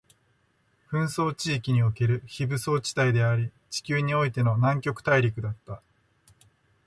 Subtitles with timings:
[0.89, 5.79] 紛争地域における非武装地帯であり、地球においての南極大陸だった